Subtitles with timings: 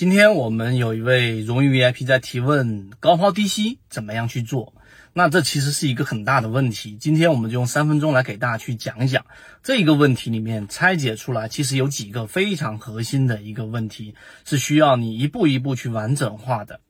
[0.00, 4.72] 今天我们有一位荣誉 VIP 在提问高抛低吸怎么样去做？
[5.12, 6.96] 那这其实是一个很大的问题。
[6.98, 9.26] 今天我们就用三分钟来给大家去讲一讲
[9.62, 14.14] 这个问题里面拆解出来，其实有几个非常核心的一个问题，
[14.46, 16.80] 是需要你一步一步去完整化的。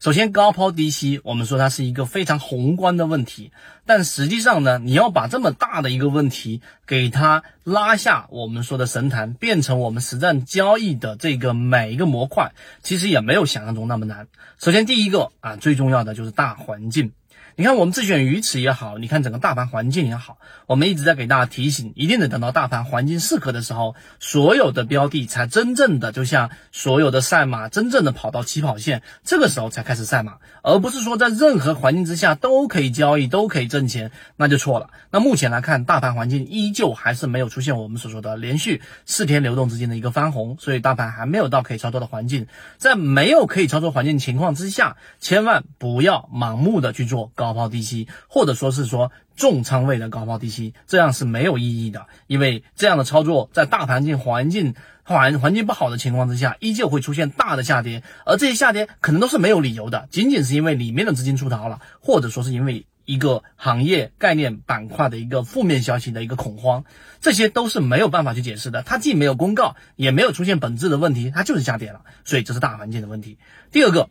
[0.00, 3.52] 首先，高抛低吸，我们说它是一个非常宏观的问题，
[3.86, 12.52] 但实际上呢，你要把这么大的一个问题给它拉下，我们说的神坛，变成我们实战交易的这个每一个模块，
[12.82, 14.28] 其实也没有想象中那么难。
[14.58, 17.12] 首先，第一个啊，最重要的就是大环境。
[17.56, 34.90] 你看，我们自选鱼池也好，你看整个大盘环境也好，我们一直在给大家提醒，一定得等到大盘环境适合的时候，所有的标的才真正的就像所有的赛马，真正的跑到起跑线，这个时候才开始赛马，而不是说在任何环境之下都可以交易，都可以挣钱，那就错了。
[35.12, 42.48] 那目前来看，大盘环境依旧还是没有出现我们所说的连续四天流动资金的一个翻红，所以大盘还没有到可以操作的环境。
[42.78, 47.43] 在没有可以操作环境情况之下，千万不要盲目的去做高。
[47.44, 66.84] 高抛低吸，或者说是说重仓位的高抛低吸，这样是没有意义的，因为这样的操作在大盘境环境环环境不好的情况之下，依旧会出现大的下跌，而这些下跌可能都是没有理由的，仅仅是因为里面的资金出逃了，或者说是因为一个行业概念板块的一个负面消息的一个恐慌，
[67.20, 68.82] 这些都是没有办法去解释的。
[68.82, 73.36] 它既没有公告，也没有出现本质的问题，它就是下跌了，所以这是大环境的问题。
[73.70, 74.08] 第二个。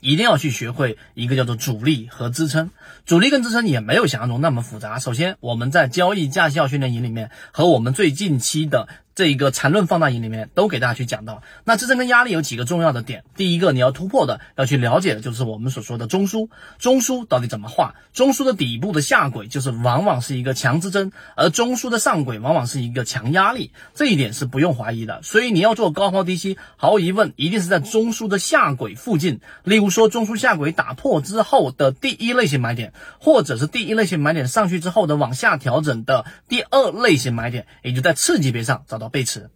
[0.00, 2.70] 一定要去学会一个叫做主力和支撑，
[3.04, 4.98] 主力跟支撑也没有想象中那么复杂。
[4.98, 8.88] 首先，我们在交易驾校训练营里面和我们最近期的。
[9.18, 13.24] 这一个缠论放大营里面都给大家去讲到，那支撑跟压力有几个重要的点。
[13.34, 17.96] 第一个你要突破的，要去了解的就是我们所说的中枢，中枢到底怎么画？
[18.12, 25.20] 中枢的底部的下轨就是往往是一个强支撑，而中枢的上轨往往是一个强压力，这一点是不用怀疑的。
[25.24, 29.40] 所以你要做高抛低吸，毫无疑问一定是在中枢的下轨附近。
[29.64, 39.07] 例如说中枢下轨打破之后的第一类型买点，或者是第一类型买点上去之后的往下调整的第二类型买点，也就在次级别上找到。
[39.08, 39.50] 背驰，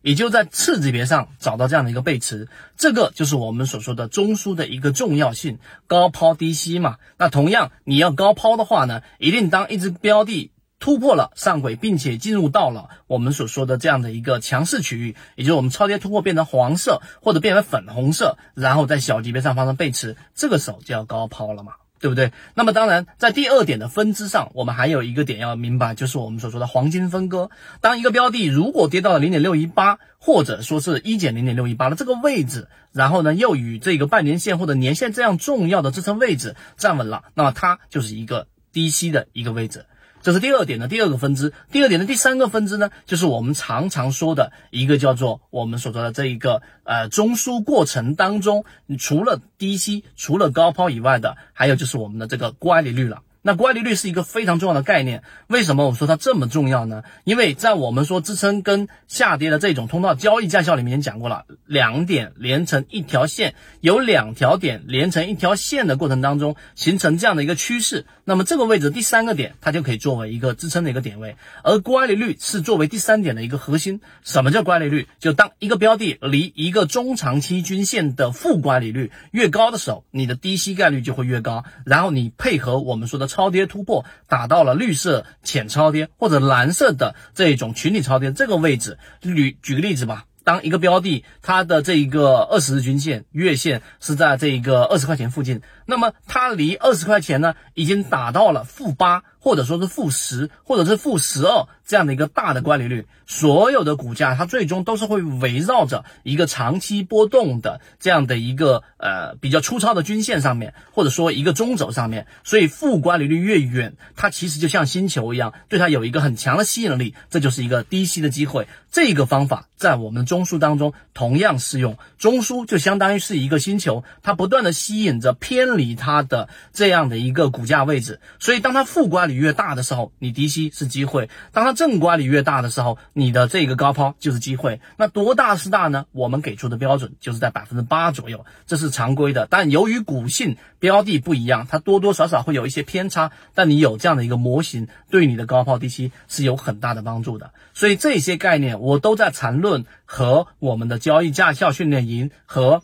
[0.00, 6.98] 也就在次级别上找到这样的一个背驰，这个就是我们所说的中枢的一个重要性，高抛低吸嘛。
[7.18, 21.72] 那同样，你要高抛的话呢，一定当一只标的突破了上轨，并且进入到了我们所说的这样的一个强势区域，也就是我们超跌突破变成黄色或者变为粉红色，然后在小级别上发生背驰，这个时候就要高抛了嘛。
[22.00, 22.32] 对不对？
[22.54, 27.50] 那么当然，在第二点的分支上，我们还有一个点要明白，就是我们所说的黄金分割。
[27.80, 39.86] 当一个标的如果跌到了零点六一八，或者说是一减零点六一八的这个位置，然后呢又与这个半年线或者年线这样重要的支撑位置站稳了，那么它就是一个低吸的一个位置。
[40.22, 48.64] 这是第二点的第二个分支，第二点的第三个分支呢，就是我们常常说的一个叫做我们所说的这一个呃中枢过程当中，
[48.98, 53.22] 除了低吸、除了高抛以外的，还有就是我们的这个乖离率了。
[53.48, 57.02] 那乖离率是一个非常重要的概念，为什么我说它这么重要呢？
[57.24, 74.02] 因为在我们说支撑跟下跌的这种通道交易驾校里面讲过了，两点连成一条线，有两条点连成一条线的过程当中形成这样的一个趋势，那么这个位置第三个点它就可以作为一个支撑的一个点位，而乖离率是作为第三点的一个核心。
[74.24, 75.08] 什么叫乖离率？
[75.20, 83.26] 就当一个标的离一个中长期均线的负乖离率越高的时候，你的低吸概率就会越高，然后你配合我们说的。
[83.38, 99.24] 超跌突破打到了绿色浅超跌或者蓝色的这种群体超跌这个位置，举举个例子吧，当一个标的它的这一个二十日均线月线是在这一个二十块钱附近，那么它离二十块钱呢已经打到了负八。
[99.40, 112.26] 或者说是负十，或者是负十二这样的一个大的乖离率，所有的股价它最终都是会围绕着一个长期波动的这样的一个呃比较粗糙的均线上面，或者说一个中轴上面。
[112.42, 118.66] 所以负乖离率越远，它其实就像星球一样，对它有一个很强的吸引力，这就是一个低吸的机会。
[118.90, 129.28] 这个方法在我们中枢当中同样适用，中枢就相当于是一个星球，它不断的吸引着偏离它的这样的一个股价位置，所以当它负乖。
[129.28, 134.80] 离越大的时候，你低吸是机会；当它正乖离越大的时候，你的这个高抛就是机会。
[134.96, 136.06] 那多大是大呢？
[136.12, 139.46] 我们给出的标准就是在百分之八左右，这是常规的。
[139.50, 143.30] 但由于股性标的不一样，它多多少少会有一些偏差。
[143.54, 147.50] 但你有这样的一个模型，对你的高抛低吸是有很大的帮助的。
[147.74, 152.82] 所以这些概念我都在缠论和我们的交易驾校训练营和。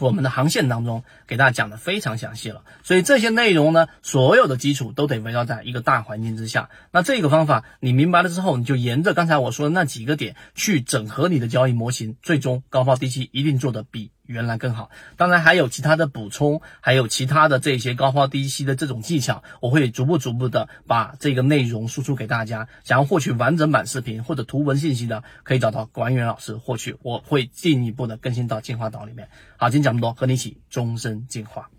[0.00, 6.70] 我们的航线当中给大家讲的非常详细了，所以这些内容呢，所有的基础都得围绕在一个大环境之下。
[6.92, 14.90] 那这个方法你明白了之后，你就沿着刚才我说的那几个点去整合你的交易模型，最终高抛低吸一定做的比原来更好。
[15.16, 22.68] 当然还有其他的补充，还有其他的这些高抛低吸的这种技巧，我会逐步逐步的把这个内容输出给大家。
[22.84, 29.30] 想要获取完整版视频或者图文信息的，可以找到管理员老师获取，我会进一步的更新到进化岛里面。
[29.56, 29.86] 好，今天。
[29.86, 31.70] 讲这么多，和你一起终身进化。